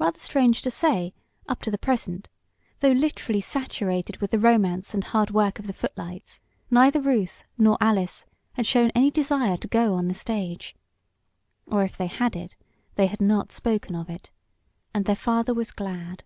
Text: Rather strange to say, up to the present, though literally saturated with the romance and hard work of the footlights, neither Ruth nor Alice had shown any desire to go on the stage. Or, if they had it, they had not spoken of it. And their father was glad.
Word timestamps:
Rather 0.00 0.18
strange 0.18 0.62
to 0.62 0.68
say, 0.72 1.14
up 1.48 1.62
to 1.62 1.70
the 1.70 1.78
present, 1.78 2.28
though 2.80 2.90
literally 2.90 3.40
saturated 3.40 4.16
with 4.16 4.32
the 4.32 4.38
romance 4.40 4.94
and 4.94 5.04
hard 5.04 5.30
work 5.30 5.60
of 5.60 5.68
the 5.68 5.72
footlights, 5.72 6.40
neither 6.72 7.00
Ruth 7.00 7.44
nor 7.56 7.78
Alice 7.80 8.26
had 8.54 8.66
shown 8.66 8.90
any 8.96 9.12
desire 9.12 9.56
to 9.58 9.68
go 9.68 9.94
on 9.94 10.08
the 10.08 10.14
stage. 10.14 10.74
Or, 11.66 11.84
if 11.84 11.96
they 11.96 12.08
had 12.08 12.34
it, 12.34 12.56
they 12.96 13.06
had 13.06 13.22
not 13.22 13.52
spoken 13.52 13.94
of 13.94 14.10
it. 14.10 14.32
And 14.92 15.04
their 15.04 15.14
father 15.14 15.54
was 15.54 15.70
glad. 15.70 16.24